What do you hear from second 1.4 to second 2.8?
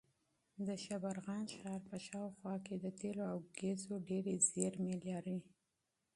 ښار په شاوخوا کې